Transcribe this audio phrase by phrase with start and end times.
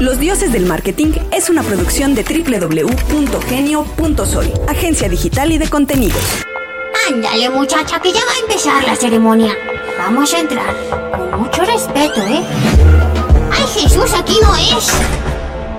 [0.00, 6.22] Los Dioses del Marketing es una producción de www.genio.soy, agencia digital y de contenidos.
[7.08, 9.54] Ándale, muchacha, que ya va a empezar la ceremonia.
[9.98, 10.76] Vamos a entrar.
[11.12, 12.42] Con mucho respeto, ¿eh?
[13.50, 14.92] ¡Ay, Jesús, aquí no es!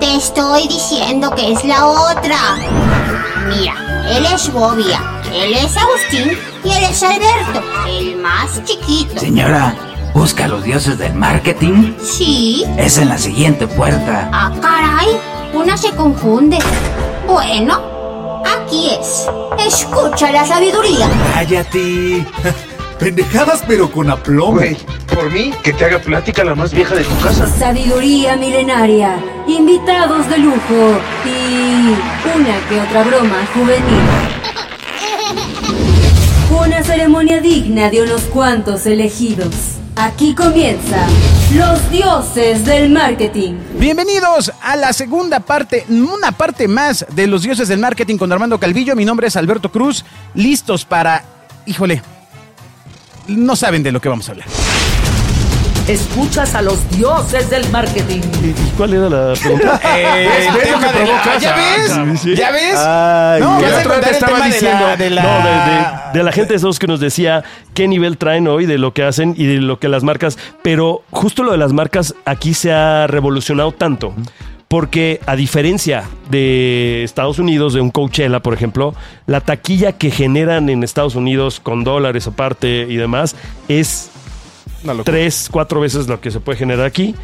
[0.00, 2.56] Te estoy diciendo que es la otra.
[3.46, 3.74] Mira,
[4.10, 5.00] él es Bobia,
[5.32, 9.20] él es Agustín y él es Alberto, el más chiquito.
[9.20, 9.76] Señora,
[10.18, 11.94] ¿busca a los dioses del marketing?
[12.02, 12.64] Sí.
[12.76, 14.28] Es en la siguiente puerta.
[14.32, 15.06] Ah, caray,
[15.54, 16.58] una se confunde.
[17.24, 19.28] Bueno, aquí es.
[19.64, 21.08] Escucha la sabiduría.
[21.34, 22.26] Cállate.
[22.98, 24.60] Pendejadas pero con aplomo.
[25.14, 27.46] Por mí, que te haga plática la más vieja de tu casa.
[27.46, 31.94] Sabiduría milenaria, invitados de lujo y
[32.36, 34.02] una que otra broma juvenil.
[36.60, 39.77] Una ceremonia digna de unos cuantos elegidos.
[40.00, 41.08] Aquí comienza
[41.56, 43.54] Los Dioses del Marketing.
[43.80, 48.60] Bienvenidos a la segunda parte, una parte más de Los Dioses del Marketing con Armando
[48.60, 48.94] Calvillo.
[48.94, 50.04] Mi nombre es Alberto Cruz.
[50.34, 51.24] Listos para...
[51.66, 52.00] Híjole,
[53.26, 54.46] no saben de lo que vamos a hablar.
[55.88, 58.20] Escuchas a los dioses del marketing.
[58.42, 59.80] ¿Y cuál era la pregunta?
[59.96, 61.38] Eh, el ¿Ves tema lo que de la-?
[61.40, 62.20] ¿Ya ves?
[62.20, 62.34] Sí.
[62.36, 62.74] ¿Ya ves?
[62.76, 64.86] Ay, no, ya vas a el estaba de diciendo.
[64.86, 65.74] la, de la- No, de,
[66.12, 67.42] de- de la gente de esos que nos decía
[67.74, 70.36] qué nivel traen hoy, de lo que hacen y de lo que las marcas.
[70.62, 74.14] Pero justo lo de las marcas aquí se ha revolucionado tanto.
[74.68, 78.94] Porque a diferencia de Estados Unidos, de un Coachella, por ejemplo,
[79.26, 83.34] la taquilla que generan en Estados Unidos con dólares aparte y demás
[83.68, 84.10] es.
[85.04, 87.14] Tres, cuatro veces lo que se puede generar aquí.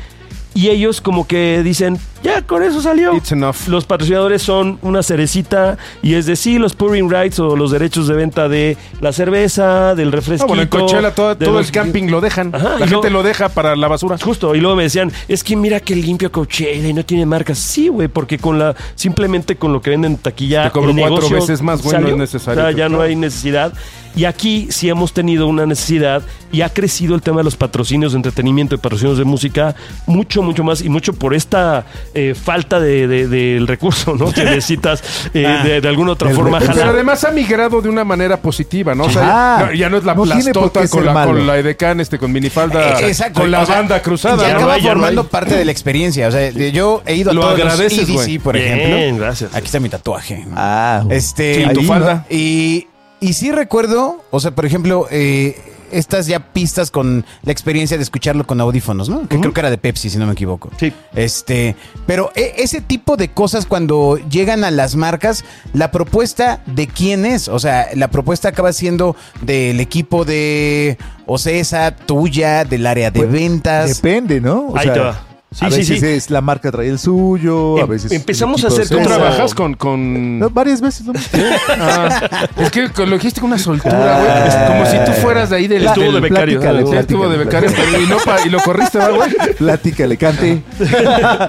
[0.56, 3.12] Y ellos como que dicen, ya con eso salió.
[3.16, 3.66] It's enough.
[3.66, 8.14] Los patrocinadores son una cerecita y es decir, los pouring rights o los derechos de
[8.14, 10.44] venta de la cerveza, del refresco.
[10.44, 12.54] Ah, bueno, en Coachella todo, todo el camping lo dejan.
[12.54, 14.16] Ajá, la gente luego- lo deja para la basura.
[14.16, 17.58] Justo, y luego me decían, es que mira que limpio Coachella y no tiene marcas.
[17.58, 21.00] Sí, güey, porque con la simplemente con lo que venden en taquilla Te cobro el
[21.00, 23.72] cuatro veces más, güey, no es necesario, O sea, ya no hay necesidad.
[24.16, 26.22] Y aquí sí hemos tenido una necesidad
[26.52, 29.74] y ha crecido el tema de los patrocinios de entretenimiento y patrocinios de música
[30.06, 31.84] mucho, mucho más y mucho por esta
[32.14, 34.30] eh, falta de, de- del recurso, ¿no?
[34.32, 35.02] Que necesitas
[35.34, 36.72] eh, de, de alguna otra forma recurso.
[36.74, 36.94] Pero jalar.
[36.94, 39.04] además ha migrado de una manera positiva, ¿no?
[39.04, 42.16] O sea, no, ya no es la No plastota con la, con la edecán, este,
[42.18, 43.40] con minifalda, Eh, exacto.
[43.40, 44.58] con la O sea, banda cruzada, Ya ¿no?
[44.60, 46.28] acaba formando parte de la experiencia.
[46.28, 48.38] O sea, de- yo he ido a Lo todos agradeces, los EDC, güey.
[48.38, 49.24] por Bien, ejemplo.
[49.24, 49.52] gracias.
[49.56, 50.46] Aquí está mi tatuaje.
[50.54, 52.24] Ah, Este, Sí, tu falda.
[52.30, 52.86] Y,
[53.28, 55.56] y sí recuerdo, o sea, por ejemplo, eh,
[55.92, 59.28] estas ya pistas con la experiencia de escucharlo con audífonos, ¿no?
[59.28, 60.70] Que creo que era de Pepsi, si no me equivoco.
[60.78, 60.92] Sí.
[61.14, 61.76] Este,
[62.06, 67.24] pero e- ese tipo de cosas cuando llegan a las marcas, la propuesta de quién
[67.24, 73.20] es, o sea, la propuesta acaba siendo del equipo de Ocesa, tuya, del área de
[73.20, 74.02] Pues, ventas.
[74.02, 74.68] Depende, ¿no?
[74.68, 75.20] O Ahí te va.
[75.54, 76.06] Sí, a sí, veces sí.
[76.06, 78.10] es la marca trae el suyo, a Em- veces.
[78.12, 79.74] empezamos a hacer Tú trabajas con...
[79.74, 80.38] con...
[80.40, 81.12] No, varias veces, ¿no?
[81.78, 84.48] Ah, es que lo dijiste con una soltura, güey.
[84.48, 85.86] es como si tú fueras de ahí del...
[85.86, 86.60] Estuvo de becario.
[86.60, 87.70] Pláticale, estuvo de becario,
[88.02, 89.30] y, no pa- y lo corriste, ¿verdad, güey?
[89.56, 90.62] Platícale, cante.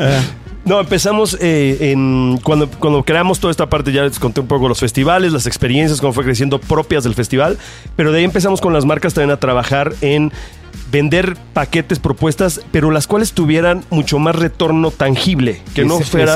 [0.65, 4.67] No, empezamos eh, en cuando, cuando creamos toda esta parte, ya les conté un poco
[4.67, 7.59] los festivales, las experiencias, cómo fue creciendo propias del festival,
[7.95, 10.31] pero de ahí empezamos con las marcas también a trabajar en
[10.91, 16.35] vender paquetes, propuestas, pero las cuales tuvieran mucho más retorno tangible, que no fuera,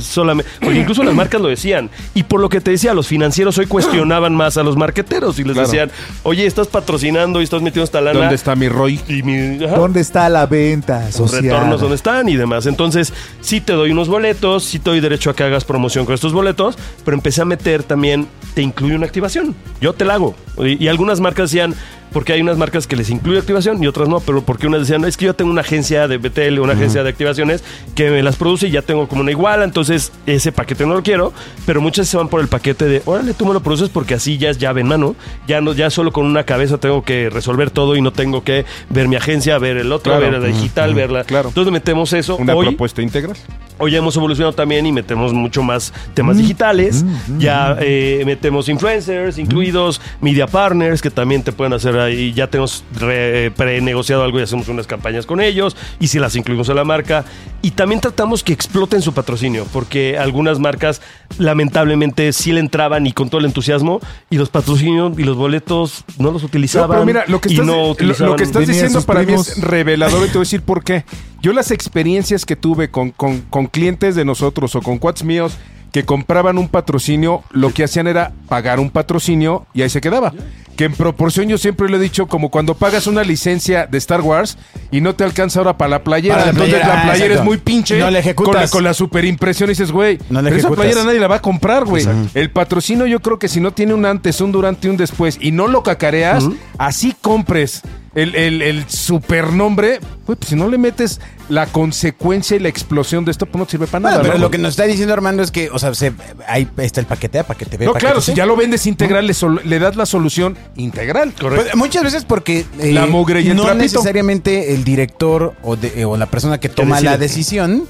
[0.00, 3.56] solamente, porque incluso las marcas lo decían, y por lo que te decía, los financieros
[3.58, 5.68] hoy cuestionaban más a los marqueteros y les Claro.
[5.68, 5.90] decían,
[6.22, 8.18] oye, estás patrocinando y estás metiendo esta lana.
[8.20, 9.00] ¿Dónde está mi Roy?
[9.08, 11.42] Y mi- ¿Dónde está la venta social?
[11.42, 12.66] retornos dónde están y demás.
[12.66, 16.14] Entonces, sí te doy unos boletos, sí te doy derecho a que hagas promoción con
[16.14, 19.54] estos boletos, pero empecé a meter también, te incluye una activación.
[19.80, 20.34] Yo te la hago.
[20.58, 21.74] Y, y algunas marcas decían,
[22.12, 25.04] porque hay unas marcas que les incluye activación y otras no, pero porque unas decían,
[25.04, 27.62] es que yo tengo una agencia de BTL, una agencia de activaciones
[27.94, 31.02] que me las produce y ya tengo como una igual, entonces ese paquete no lo
[31.02, 31.32] quiero,
[31.66, 34.38] pero muchas se van por el paquete de, órale, tú me lo produces porque así
[34.38, 35.14] ya es llave en mano,
[35.46, 38.64] ya no ya solo con una cabeza tengo que resolver todo y no tengo que
[38.90, 40.30] ver mi agencia, ver el otro, Claro.
[40.30, 41.24] ver la digital, verla.
[41.24, 41.48] Claro.
[41.48, 42.36] Entonces metemos eso.
[42.36, 43.36] Una Hoy, propuesta integral.
[43.78, 47.04] Hoy ya hemos evolucionado también y metemos mucho más temas digitales.
[47.38, 52.32] ya eh, metemos influencers incluidos, media partners que también te pueden hacer ahí.
[52.32, 56.68] Ya tenemos re- pre-negociado algo y hacemos unas campañas con ellos y si las incluimos
[56.68, 57.24] en la marca.
[57.62, 61.00] Y también tratamos que exploten su patrocinio porque algunas marcas
[61.38, 64.00] lamentablemente sí le entraban y con todo el entusiasmo
[64.30, 66.90] y los patrocinios y los boletos no los No, utilizaban.
[66.90, 69.60] pero mira, lo que y estás, no lo- lo, que estás diciendo para mí es
[69.60, 71.04] revelador y te voy a decir por qué.
[71.40, 75.56] Yo las experiencias que tuve con, con- con clientes de nosotros o con cuates míos
[75.92, 80.32] que compraban un patrocinio, lo que hacían era pagar un patrocinio y ahí se quedaba.
[80.76, 84.20] que en proporción yo siempre lo he dicho, como cuando pagas una licencia de Star
[84.20, 84.58] Wars
[84.92, 86.34] y no te alcanza ahora para la playera.
[86.36, 87.42] Para la entonces playera, la ah, playera exacto.
[87.42, 87.98] es muy pinche.
[87.98, 88.52] No la ejecutas.
[88.52, 91.42] Con la, con la superimpresión y dices, güey, No esa playera nadie la va a
[91.42, 92.06] comprar, güey.
[92.34, 95.38] El patrocinio yo creo que si no tiene un antes, un durante y un después
[95.40, 96.44] y no lo cacareas,
[96.78, 97.82] así compres
[98.18, 103.30] el, el, el supernombre, pues si no le metes la consecuencia y la explosión de
[103.30, 104.22] esto, pues no sirve para Bueno, nada.
[104.22, 104.40] pero ¿no?
[104.40, 106.12] lo que nos está diciendo Armando es que, o sea, se-
[106.46, 107.86] ahí está el paquete A, paquete B.
[107.86, 108.32] No, paquete claro, C.
[108.32, 111.32] si ya lo vendes integral, le, sol- le das la solución integral.
[111.38, 113.82] Pues, muchas veces porque eh, La mugre y el no trapito.
[113.82, 117.84] necesariamente el director o, de- eh, o la persona que toma la decisión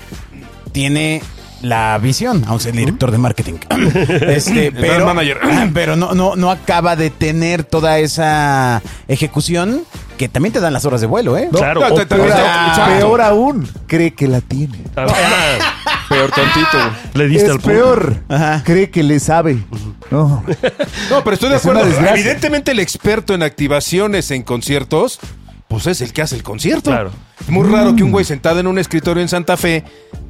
[0.73, 1.23] tiene
[1.63, 3.55] la visión, aun sea el director de marketing.
[4.29, 5.39] este, pero manager.
[5.75, 9.83] pero no, no, no acaba de tener toda esa ejecución
[10.19, 11.49] que también te dan las horas de vuelo, ¿eh?
[11.51, 11.81] Claro.
[11.81, 12.25] No, te- te- o-
[12.99, 14.79] Peor, aún, cree que la tiene.
[14.97, 15.07] Ah,
[16.11, 16.79] Peor tantito,
[17.15, 17.69] le diste Es al punto.
[17.69, 18.63] peor, Ajá.
[18.65, 19.63] cree que le sabe.
[20.11, 20.43] No.
[21.11, 21.83] No, pero estoy de Es acuerdo.
[22.09, 25.21] Evidentemente el experto en activaciones en conciertos,
[25.69, 26.91] pues es el que hace el concierto.
[26.91, 27.11] Claro.
[27.41, 29.85] Es muy raro que un güey sentado en un escritorio en Santa Fe,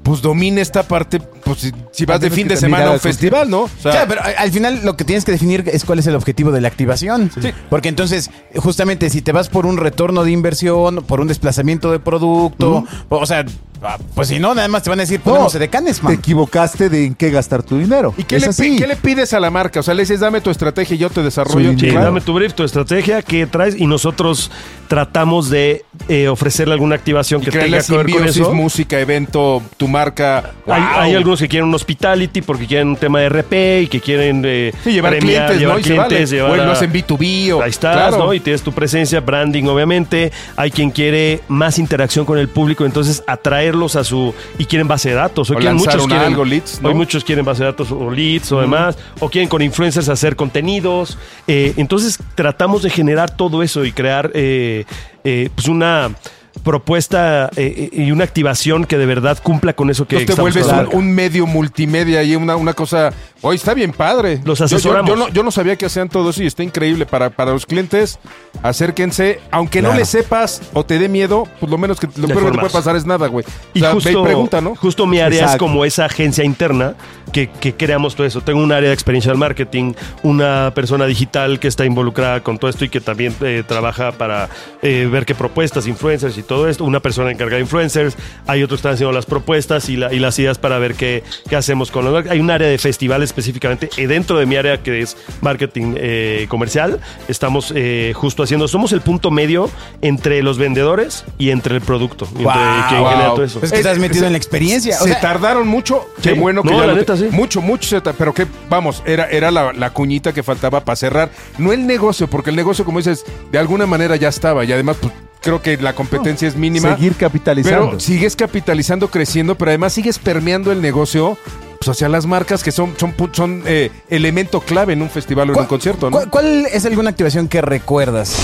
[0.08, 3.00] pues domine esta parte, pues si, si vas de fin de semana a un al
[3.00, 3.64] festival, ¿no?
[3.64, 6.14] O O sea, pero al final lo que tienes que definir es cuál es el
[6.14, 7.30] objetivo de la activación.
[7.68, 12.00] Porque entonces, justamente, si te vas por un retorno de inversión, por un desplazamiento de
[12.00, 13.44] producto, o sea,
[13.82, 16.12] ah, pues si no, nada más te van a decir, ponemos decanes, te man.
[16.14, 18.14] equivocaste de en qué gastar tu dinero.
[18.16, 19.80] ¿Y qué es le, qué le pides a la marca?
[19.80, 21.72] O sea, le dices, dame tu estrategia y yo te desarrollo.
[21.72, 22.06] Su Sí, Claro.
[22.06, 24.50] dame tu brief, tu estrategia, qué traes y nosotros
[24.88, 28.54] tratamos de eh, ofrecerle alguna activación Y que tenga que ver con eso.
[28.54, 30.52] música, evento, tu marca.
[30.66, 30.90] Hay, ¡Wow!
[31.00, 34.42] hay algunos que quieren un hospitality porque quieren un tema de RP y que quieren
[34.46, 35.80] eh, Sí, llevar premiar, clientes, llevar ¿no?
[35.80, 36.26] Y se clientes, vale.
[36.26, 37.62] llevar o lo hacen B2B o...
[37.62, 38.18] Ahí estás, claro.
[38.18, 38.34] ¿no?
[38.34, 40.32] Y tienes tu presencia, branding, obviamente.
[40.56, 43.22] Hay quien quiere más interacción con el público, entonces
[43.68, 44.34] atraerlos a su.
[44.58, 45.50] y quieren base de datos.
[45.50, 46.88] Hoy O quieren muchos quieren, algo, leads, ¿no?
[46.88, 48.96] Hoy muchos quieren base de datos o leads o demás.
[49.20, 51.18] O quieren con influencers hacer contenidos.
[51.46, 54.84] Eh, entonces tratamos de generar todo eso y crear eh,
[55.24, 56.10] eh, pues una
[56.58, 60.76] propuesta eh, y una activación que de verdad cumpla con eso que Entonces te estamos
[60.78, 63.12] vuelves un, un medio multimedia y una, una cosa.
[63.40, 64.40] Hoy está bien padre.
[64.44, 65.08] Los Yo- yo- asesoramos.
[65.10, 67.66] Yo, no, yo no sabía que hacían todo eso y está increíble para, para los
[67.66, 68.18] clientes.
[68.62, 72.44] Acérquense, aunque no le sepas o te dé miedo, pues lo menos que lo peor
[72.46, 73.44] que te puede pasar es nada, güey.
[73.74, 74.74] Y O sea, ve justo, pregunta, ¿no?
[74.74, 76.94] justo mi área es como esa agencia interna
[77.32, 78.40] que, que creamos todo eso.
[78.40, 82.68] Tengo un área de experiencia del marketing, una persona digital que está involucrada con todo
[82.70, 84.48] esto y que también eh, trabaja para
[84.82, 86.82] eh, ver qué propuestas, influencers y todo esto.
[86.84, 88.16] Una persona encargada de influencers,
[88.48, 91.22] hay otros que están haciendo las propuestas y, la- y las ideas para ver qué,
[91.48, 94.82] qué hacemos con los Hay un área de festival específicamente y dentro de mi área
[94.82, 96.98] que es marketing eh, comercial.
[97.28, 99.70] Estamos eh, justo haciendo, somos el punto medio
[100.02, 102.26] entre los vendedores y entre el producto.
[102.32, 102.54] y entre Wow.
[102.54, 103.34] quien genera Wow.
[103.36, 103.60] todo eso.
[103.60, 104.96] Pues que estás metido en la experiencia.
[105.00, 106.06] O se sea, tardaron mucho.
[106.16, 106.22] Sí.
[106.30, 107.28] Qué bueno que No, ya la neta, sí.
[107.30, 108.02] Mucho, mucho.
[108.18, 111.30] Pero que, vamos, era, era la, la cuñita que faltaba para cerrar.
[111.58, 114.64] No el negocio, porque el negocio, como dices, de alguna manera ya estaba.
[114.64, 116.94] Y además, pues, creo que la competencia es mínima.
[116.94, 117.86] Seguir capitalizando.
[117.86, 121.38] Pero sigues capitalizando, creciendo, pero además sigues permeando el negocio
[121.78, 125.52] pues, hacia las marcas que son, son, son eh, elemento clave en un festival o
[125.54, 126.16] en un concierto, ¿no?
[126.16, 128.36] ¿cuál, cuál es alguna activación que recuerdas?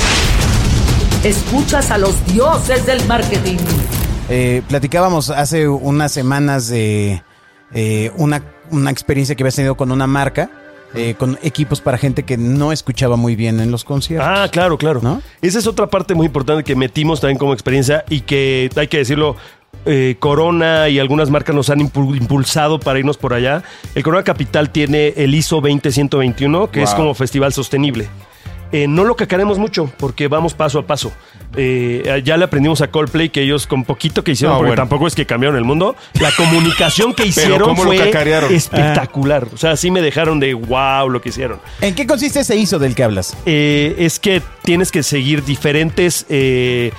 [1.25, 3.56] Escuchas a los dioses del marketing.
[4.29, 7.23] Eh, platicábamos hace unas semanas de
[7.75, 10.50] eh, una, una experiencia que habías tenido con una marca,
[10.94, 14.29] eh, con equipos para gente que no escuchaba muy bien en los conciertos.
[14.31, 15.00] Ah, claro, claro.
[15.02, 15.20] ¿No?
[15.43, 18.99] Esa es otra parte muy importante que metimos también como experiencia y que hay que
[18.99, 19.37] decirlo.
[19.87, 23.62] eh, Corona y algunas marcas nos han impu- impulsado para irnos por allá.
[23.95, 28.09] El Corona Capital tiene el ISO 20121, que es como festival sostenible.
[28.73, 31.12] Eh, no lo cacaremos mucho porque vamos paso a paso.
[31.56, 34.82] Eh, ya le aprendimos a Coldplay que ellos con poquito que hicieron, No, porque bueno.
[34.82, 38.11] tampoco es que cambiaron el mundo, la comunicación que hicieron ¿cómo lo fue
[38.54, 39.46] espectacular.
[39.52, 41.61] O sea, sí me dejaron de wow lo que hicieron.
[41.80, 43.37] ¿En qué consiste ese ISO del que hablas?
[43.46, 46.26] Eh, es que tienes que seguir diferentes...
[46.28, 46.92] eh,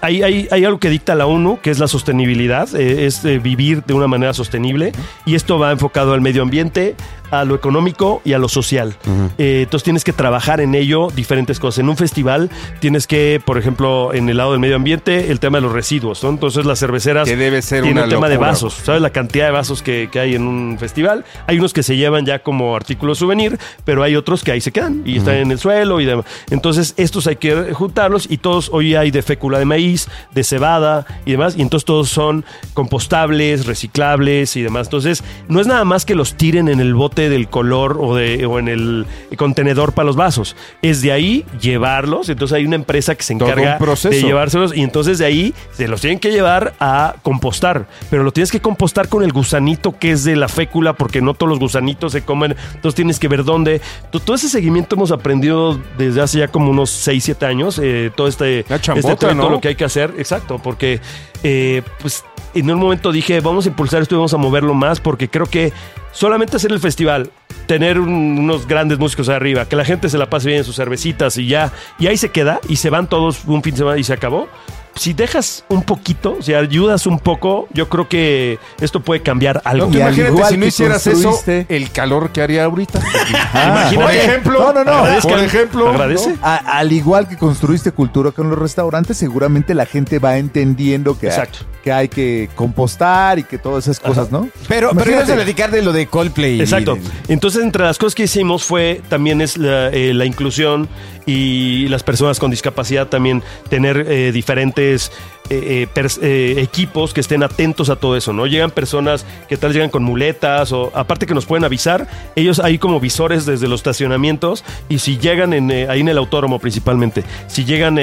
[0.00, 3.38] hay, hay- hay algo que dicta la ONU, que es la sostenibilidad, eh, es eh,
[3.38, 4.92] vivir de una manera sostenible,
[5.26, 6.96] y esto va enfocado al medio ambiente,
[7.32, 8.94] a lo económico y a lo social.
[9.38, 11.78] Eh, entonces tienes que trabajar en ello diferentes cosas.
[11.78, 15.56] En un festival tienes que, por ejemplo, en el lado del medio ambiente, el tema
[15.56, 16.28] de los residuos, ¿no?
[16.28, 18.74] Entonces las cerveceras Que debe ser tienen el tema de vasos.
[18.74, 21.24] ¿Sabes la cantidad de vasos que, que hay en un festival?
[21.46, 24.70] Hay unos que se llevan ya como artículo souvenir, pero hay otros que ahí se
[24.70, 26.26] quedan y están en el suelo y demás.
[26.50, 31.06] Entonces, estos hay que juntarlos y todos hoy hay de fécula de maíz, de cebada
[31.24, 31.54] y demás.
[31.56, 34.88] Y entonces todos son compostables, reciclables y demás.
[34.88, 38.14] Entonces, no es nada más que los tiren en el bote bote del color o,
[38.16, 40.56] de, o en el contenedor para los vasos.
[40.82, 42.28] Es de ahí llevarlos.
[42.28, 43.78] Entonces hay una empresa que se encarga
[44.10, 47.86] de llevárselos y entonces de ahí se los tienen que llevar a compostar.
[48.10, 51.34] Pero lo tienes que compostar con el gusanito que es de la fécula porque no
[51.34, 52.54] todos los gusanitos se comen.
[52.74, 53.80] Entonces tienes que ver dónde.
[54.10, 57.78] To- Todo ese seguimiento hemos aprendido desde hace ya como unos 6, 7 años.
[57.82, 60.14] eh, todo este, La chambota, este todo lo que hay que hacer.
[60.18, 61.00] Exacto, porque
[61.42, 62.24] eh, pues
[62.54, 65.46] en un momento dije, vamos a impulsar esto y vamos a moverlo más porque creo
[65.46, 65.72] que
[66.12, 67.30] solamente hacer el festival,
[67.66, 70.76] tener un- unos grandes músicos arriba, que la gente se la pase bien en sus
[70.76, 73.98] cervecitas y ya, y ahí se queda y se van todos un fin de semana
[73.98, 74.48] y se acabó.
[74.94, 79.86] Si dejas un poquito, si ayudas un poco, yo creo que esto puede cambiar algo.
[79.86, 81.40] No, al imagínate igual si no que hicieras eso,
[81.70, 83.00] el calor que haría ahorita.
[83.54, 83.96] Ah, Imagínate.
[83.96, 85.20] Por ejemplo, No, no, no.
[85.22, 86.30] Por ejemplo, Agradece.
[86.32, 86.36] ¿no?
[86.42, 91.28] A- al igual que construiste cultura con los restaurantes, seguramente la gente va entendiendo que,
[91.30, 91.60] hay, Exacto.
[91.82, 94.48] Que hay que compostar y que todas esas cosas, ¿no?
[94.68, 96.60] Pero, pero ibas a platicar de lo de Coldplay.
[96.60, 96.98] Exacto.
[97.28, 100.88] Entonces, entre las cosas que hicimos fue también es la, eh, la inclusión
[101.26, 105.12] y las personas con discapacidad también tener eh, diferentes
[105.50, 108.46] eh, eh, eh, equipos que estén atentos a todo eso, ¿no?
[108.46, 112.06] Llegan personas que tal llegan con muletas o aparte que nos pueden avisar,
[112.36, 116.18] ellos hay como visores desde los estacionamientos y si llegan en, eh, ahí en el
[116.18, 117.98] autódromo principalmente, si llegan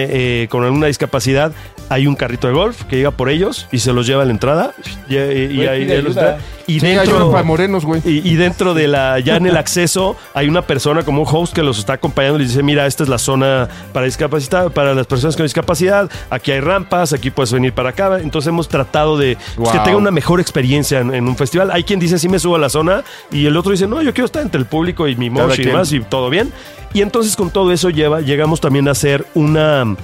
[0.50, 1.52] con alguna discapacidad,
[1.90, 4.32] hay un carrito de golf que llega por ellos y se los lleva a la
[4.32, 4.74] entrada
[5.10, 6.16] y, y- y Güey, ahí los.
[6.70, 8.02] Y Sí, dentro para morenos, güey.
[8.06, 11.54] y, y dentro de la, ya en el acceso, hay una persona como un host
[11.54, 14.94] que los está acompañando y les dice, mira, esta es la zona para discapacidad, para
[14.94, 18.20] las personas con discapacidad, aquí hay rampas, aquí puedes venir para acá.
[18.22, 21.72] Entonces hemos tratado de pues, que tenga una mejor experiencia en, en un festival.
[21.72, 24.14] Hay quien dice, sí me subo a la zona, y el otro dice, no, yo
[24.14, 26.52] quiero estar entre el público y mi mosh y demás, y todo bien.
[26.94, 29.96] Y entonces con todo eso lleva, llegamos también a hacer una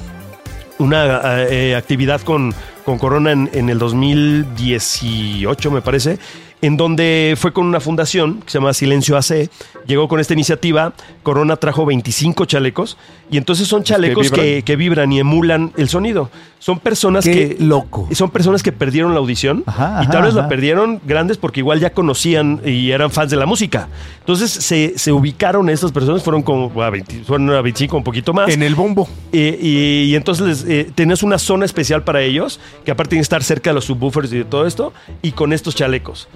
[0.77, 2.53] una eh, actividad con,
[2.83, 6.19] con Corona en, en el 2018, me parece,
[6.65, 9.51] en donde fue con una fundación que se llama Silencio AC.
[9.85, 12.97] Llegó con esta iniciativa, Corona trajo 25 chalecos,
[13.29, 14.45] y entonces son chalecos vibran.
[14.45, 16.31] que, que vibran y emulan el sonido.
[16.57, 17.63] Son personas Qué que...
[17.63, 18.07] loco.
[18.13, 21.79] Son personas que perdieron la audición Ajá, y tal vez la perdieron grandes porque igual
[21.79, 23.87] ya conocían y eran fans de la música.
[24.21, 28.33] Entonces se, se ubicaron estas personas, fueron como a 20, fueron a 25, un poquito
[28.33, 28.49] más.
[28.49, 29.07] En el bombo.
[29.31, 33.43] Eh, y, y entonces eh, tenés una zona especial para ellos, que aparte que estar
[33.43, 34.91] cerca de los subwoofers y de todo esto,
[35.21, 36.27] y con estos chalecos.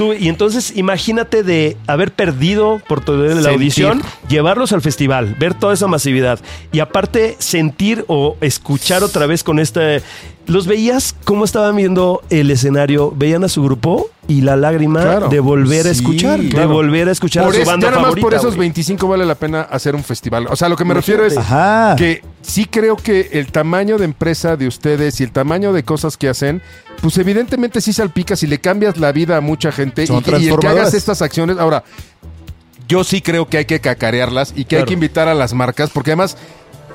[0.00, 3.50] Tú- y entonces imagínate de haber perdido por toda la Sentir.
[3.50, 6.38] audición, llevarlos al festival, ver toda esa masividad
[6.72, 10.00] y aparte sentir o escuchar otra vez con este...
[10.46, 15.28] Los veías cómo estaban viendo el escenario, veían a su grupo y la lágrima Claro.
[15.28, 17.90] de volver a Sí, escuchar, de volver a escuchar Por a su eso- banda ya
[17.90, 18.24] nada más favorita.
[18.26, 18.60] por esos güey.
[18.60, 20.46] 25 vale la pena hacer un festival.
[20.50, 21.94] O sea, lo que me refiero es Ajá.
[21.96, 26.16] que sí creo que el tamaño de empresa de ustedes y el tamaño de cosas
[26.16, 26.62] que hacen,
[27.00, 30.58] pues evidentemente sí salpicas y le cambias la vida a mucha gente Son y, el
[30.58, 31.58] que hagas estas acciones.
[31.58, 31.84] Ahora,
[32.88, 35.90] yo sí creo que hay que cacarearlas y que hay que invitar a las marcas,
[35.90, 36.36] porque además.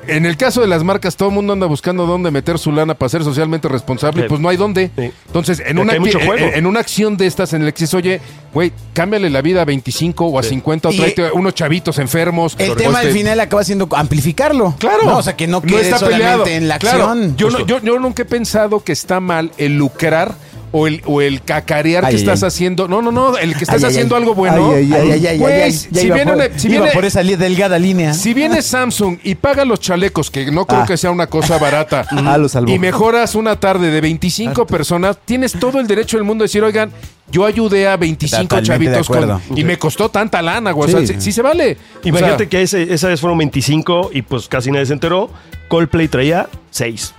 [0.07, 2.93] En el caso de las marcas, todo el mundo anda buscando dónde meter su lana
[2.95, 4.25] para ser socialmente responsable, Sí.
[4.25, 4.91] y pues no hay dónde.
[4.97, 5.12] Sí.
[5.27, 6.45] Entonces, en una, hay mucho acti- juego.
[6.47, 8.21] en- en una acción de estas en el dices, oye,
[8.53, 12.55] güey, cámbiale la vida a 25 o a 50 o Y- tráete unos chavitos enfermos.
[12.57, 14.75] El tema al este- final acaba siendo amplificarlo.
[14.79, 15.03] Claro.
[15.05, 17.05] No, o sea, que no quede solamente en la Claro.
[17.09, 17.35] acción.
[17.38, 20.35] Yo, no- yo, yo nunca he pensado que está mal el lucrar
[20.77, 22.48] o el, o el cacarear Ay, que ay, estás ay.
[22.48, 22.89] haciendo.
[22.89, 23.38] No, no, no.
[23.38, 24.22] El que estás haciendo ay.
[24.24, 24.72] algo bueno.
[24.72, 27.24] Ay, ay, ay, ay, Güey, ay, ay, si viene por- una- si viene- por esa
[27.24, 28.13] delgada línea.
[28.13, 30.86] si viene Samsung y paga los chalecos, que no creo Ah.
[30.86, 32.70] que sea una cosa barata, Ah, lo salvó.
[32.72, 36.62] y mejoras una tarde de 25 personas, tienes todo el derecho del mundo de decir,
[36.62, 36.91] oigan,
[37.32, 39.08] yo ayudé a 25 Totalmente de chavitos
[39.48, 40.89] con- y me costó tanta lana, güey.
[40.94, 41.13] O sea, Sí.
[41.13, 41.77] sí, sí se vale.
[42.03, 45.29] Imagínate O sea, que ese- esa vez fueron 25 y pues casi nadie se enteró.
[45.70, 47.13] Coldplay traía 6.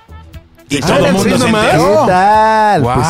[0.68, 1.64] Y Ah, todo el ¿eran mundo se nomás?
[1.66, 2.00] enteró.
[2.02, 2.82] ¿Qué tal?
[2.82, 2.94] Wow.
[2.94, 3.06] Pues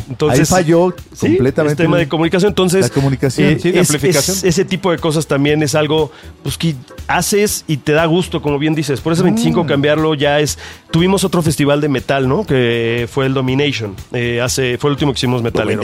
[0.00, 0.04] sí.
[0.10, 1.72] Entonces, Ahí falló Sí, completamente.
[1.74, 2.48] es tema de comunicación.
[2.50, 3.60] Entonces, La comunicación.
[3.60, 4.36] Sí, de es- amplificación.
[4.38, 6.10] es- ese tipo de cosas también es algo
[6.42, 6.74] pues, que
[7.06, 9.00] haces y te da gusto, como bien dices.
[9.02, 10.58] Por eso 25 cambiarlo ya es.
[10.90, 12.46] Tuvimos otro festival de metal, ¿no?
[12.46, 13.94] Que fue el Domination.
[14.12, 15.82] Eh, hace, fue el último que hicimos metalero.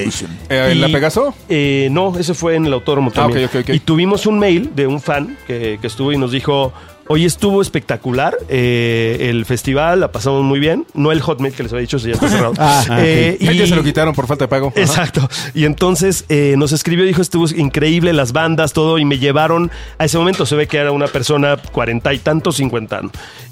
[0.48, 1.34] eh, ¿La Pegaso?
[1.50, 3.44] Eh, no, ese fue en el autódromo Ah, también.
[3.44, 3.74] ok, ok, ok.
[3.74, 6.72] Y tuvimos un mail de un fan que, que estuvo y nos dijo,
[7.08, 10.86] hoy estuvo espectacular eh, el festival, la pasamos muy bien.
[10.94, 12.54] No el hotmail que les había dicho, ese ya está cerrado.
[12.58, 14.68] Ah, Eh, Ya se lo quitaron por falta de pago.
[14.68, 14.80] Ajá.
[14.80, 15.28] Exacto.
[15.54, 20.04] Y entonces eh, nos escribió, dijo, estuvo increíble las bandas, todo, y me llevaron, a
[20.04, 23.00] ese momento se ve que era una persona cuarenta y tantos, cincuenta.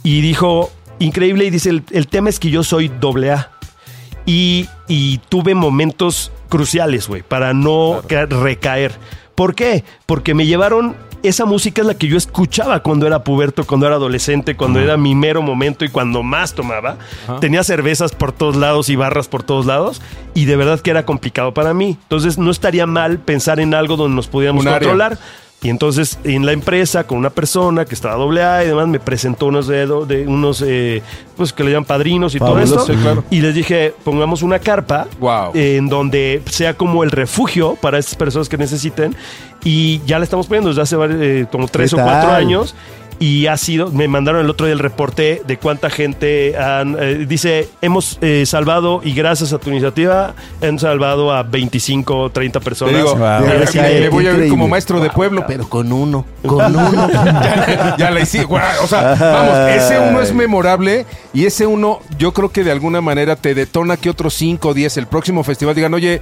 [0.03, 3.51] Y dijo, increíble, y dice, el, el tema es que yo soy doble A.
[4.27, 8.93] Y, y tuve momentos cruciales, güey, para no ca- recaer.
[9.35, 9.85] ¿Por qué?
[10.07, 10.95] Porque me llevaron
[11.29, 14.97] esa música es la que yo escuchaba cuando era puberto, cuando era adolescente, cuando era
[14.97, 16.99] mi mero momento y cuando más tomaba.
[17.41, 20.03] Tenía cervezas por todos lados y barras por todos lados
[20.35, 21.99] y de verdad que era complicado para mí.
[22.03, 25.19] Entonces no estaría mal pensar en algo donde nos pudiéramos Un área.
[25.65, 29.01] Y entonces en la empresa con una persona que estaba doble A y demás me
[29.01, 31.03] presentó unos de, de unos eh,
[31.37, 32.93] pues que le llaman padrinos y Fabuloso, todo esto.
[32.95, 33.25] sí, claro.
[33.31, 35.53] Y les dije, pongamos una carpa Wow.
[35.55, 39.17] en donde sea como el refugio para estas personas que necesiten.
[39.65, 42.75] Y ya la estamos poniendo desde hace eh, como tres o ¿Qué cuatro años.
[43.21, 47.25] Y ha sido, me mandaron el otro día el reporte de cuánta gente han, eh,
[47.29, 52.59] dice, hemos eh, salvado y gracias a tu iniciativa han salvado a 25 o 30
[52.59, 52.95] Te personas.
[52.95, 54.11] digo, Wow.
[54.11, 57.09] voy a ver como maestro de pueblo, pero con uno, con uno.
[57.11, 62.01] ya, ya la hice, guau, O sea, vamos, ese uno es memorable y ese uno
[62.19, 65.45] yo creo que de alguna manera te detona que otros 5 o 10 el próximo
[65.45, 66.21] festival digan, oye,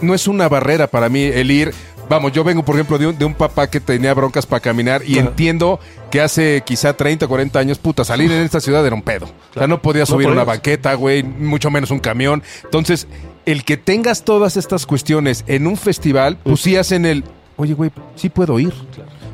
[0.00, 1.72] no es una barrera para mí el ir.
[2.08, 5.02] Vamos, yo vengo, por ejemplo, de un, de un papá que tenía broncas para caminar
[5.06, 5.80] y entiendo
[6.10, 9.26] que hace quizá 30, 40 años, puta, salir en esta ciudad era un pedo.
[9.50, 10.46] O sea, no podías subir una podías.
[10.58, 12.42] banqueta, güey, mucho menos un camión.
[12.62, 13.06] Entonces,
[13.46, 17.24] el que tengas todas estas cuestiones en un festival, pues sí hacen el,
[17.56, 18.72] oye, güey, sí puedo ir.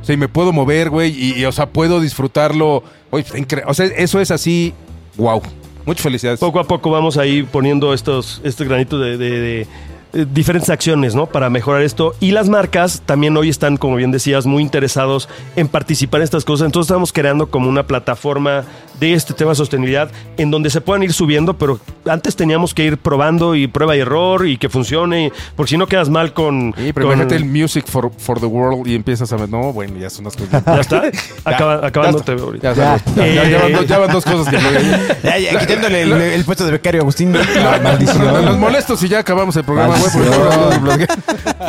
[0.00, 2.82] O sea, y me puedo mover, güey, y, y, o sea, puedo disfrutarlo.
[3.10, 4.72] Oye, incre- o sea, eso es así,
[5.16, 5.42] wow.
[5.84, 6.38] Muchas felicidades.
[6.40, 9.66] Poco a poco vamos a ir poniendo estos, estos granitos de, de- de,
[10.12, 11.26] eh, diferentes acciones, ¿no?
[11.26, 12.14] Para mejorar esto.
[12.20, 16.44] Y las marcas también hoy están, como bien decías, muy interesados en participar en estas
[16.44, 16.66] cosas.
[16.66, 18.64] Entonces estamos creando como una plataforma
[19.00, 22.84] de este tema de sostenibilidad en donde se puedan ir subiendo, pero antes teníamos que
[22.84, 26.74] ir probando y prueba y error y que funcione, porque si no quedas mal con...
[26.76, 29.72] Sí, pero con- imagínate el Music for, for the World y empiezas a ver, no,
[29.72, 30.62] bueno, ya son unas cosas.
[30.66, 31.02] ¿Ya está?
[31.44, 32.44] Acaba- ya acabándote está.
[32.44, 32.72] ahorita.
[32.74, 33.24] Ya, Ya.
[33.24, 34.58] ya, ya, Eh, ya van, dos, ya van dos cosas que
[35.28, 37.32] Ya, ya, quitándole el, el puesto de becario a Agustín.
[37.32, 37.46] Nos
[37.82, 38.60] Maldición.
[38.60, 39.96] molestos y ya acabamos el programa,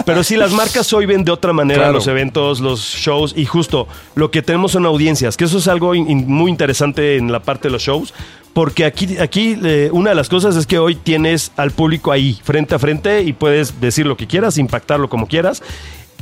[0.06, 1.94] Pero sí, las marcas hoy ven de otra manera Claro.
[1.94, 5.96] los eventos, los shows y justo lo que tenemos son audiencias, que eso es algo
[5.96, 8.14] in- in- muy interesante en la parte de los shows,
[8.54, 12.38] porque aquí, aquí eh, una de las cosas es que hoy tienes al público ahí,
[12.44, 15.64] frente a frente, y puedes decir lo que quieras, impactarlo como quieras.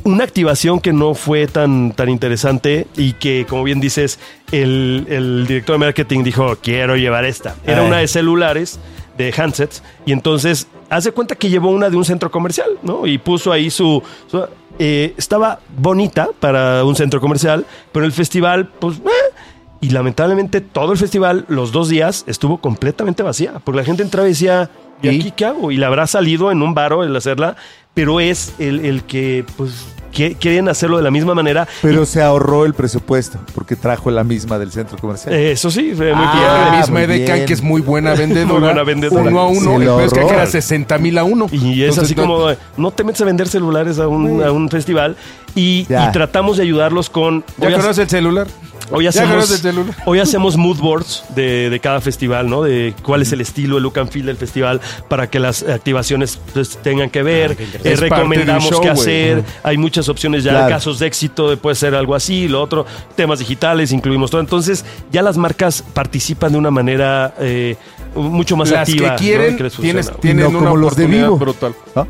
[0.04, 4.18] Una activación que no fue tan, tan interesante y que, como bien dices,
[4.50, 7.56] el, el director de marketing dijo, quiero llevar esta.
[7.66, 7.84] Era Ah.
[7.84, 8.78] una de celulares
[9.18, 13.06] de handsets y entonces hace cuenta que llevó una de un centro comercial, ¿no?
[13.06, 14.02] Y puso ahí su...
[14.30, 14.46] su-
[14.78, 18.96] eh, estaba bonita para un centro comercial, pero el festival, pues...
[18.98, 19.34] eh,
[19.80, 24.26] y lamentablemente todo el festival, los dos días, estuvo completamente vacía, porque la gente entraba
[24.28, 24.70] y decía,
[25.02, 25.70] ¿y aquí qué hago?
[25.72, 27.56] Y le habrá salido en un baro el hacerla,
[27.94, 31.66] pero es el, el que, pues, que, quieren hacerlo de la misma manera.
[31.82, 35.34] Pero se ahorró el presupuesto porque trajo la misma del centro comercial.
[35.34, 36.72] Eso sí, fue muy Ah, bien.
[36.72, 38.52] la misma Edecan, que es muy buena vendedora.
[38.52, 39.22] Muy buena vendedora.
[39.30, 39.60] Uno a uno.
[39.60, 41.46] Se El lo peor es que era 60 mil a uno.
[41.50, 44.68] Y es Entonces, así como, no te metes a vender celulares a un, a un
[44.68, 45.16] festival
[45.54, 47.44] y, y tratamos de ayudarlos con...
[47.58, 48.46] ¿Ya conoces el celular?
[48.90, 49.62] Hoy ¿Ya hacemos,
[50.06, 52.62] hoy hacemos mood boards de, de cada festival, ¿no?
[52.62, 56.38] De cuál es el estilo, el look and feel del festival para que las activaciones
[56.52, 57.56] pues, tengan que ver.
[57.60, 59.44] Eh, del recomendamos show, qué hacer.
[59.62, 60.68] Hay muchas opciones ya, Claro.
[60.68, 64.40] casos de éxito, de puede ser algo así, lo otro, temas digitales, incluimos todo.
[64.40, 67.76] Entonces ya las marcas participan de una manera eh,
[68.14, 69.16] mucho más Las activa.
[69.16, 69.62] que quieren, ¿no?
[69.64, 70.20] les tienes, funciona.
[70.20, 71.36] tienen no una como los de Vivo.
[71.38, 71.74] brutal.
[71.94, 72.06] ¿No?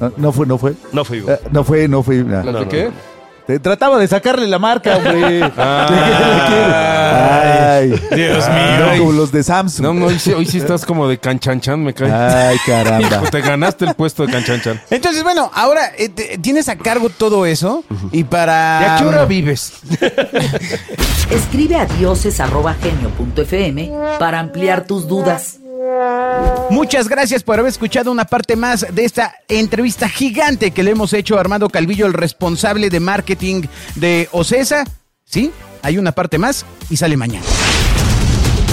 [0.00, 0.12] ¿No?
[0.16, 0.74] No fue, no fue.
[0.92, 2.16] No fue Eh, no fue, no fue.
[2.24, 2.42] nah.
[2.42, 2.90] ¿Las No, de no, qué?
[3.46, 5.42] Te trataba de sacarle la marca, güey.
[5.56, 5.88] Ah.
[7.76, 8.98] Ay, Dios No, mío.
[8.98, 9.82] como los de Samsung.
[9.84, 12.10] No, no, hoy sí, hoy sí estás como de canchanchan, me cae.
[12.10, 13.08] Ay, caramba.
[13.08, 14.80] Hijo, te ganaste el puesto de canchanchan.
[14.90, 18.80] Entonces, bueno, ahora eh, te- tienes a cargo todo eso y para...
[18.80, 19.72] ¿Y a qué hora vives?
[21.30, 25.58] Escribe a dioses.genio.fm para ampliar tus dudas.
[26.70, 31.12] Muchas gracias por haber escuchado una parte más de esta entrevista gigante que le hemos
[31.12, 33.62] hecho a Armando Calvillo, el responsable de marketing
[33.94, 34.84] de OCESA.
[35.24, 35.50] Sí,
[35.82, 37.44] hay una parte más y sale mañana.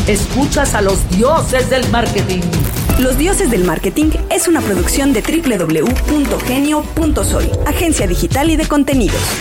[0.08, 2.41] Escuchas a los dioses del marketing.
[3.00, 5.91] Los Dioses del Marketing es una producción de www.genio.soy,
[7.65, 9.39] agencia digital y de contenidos.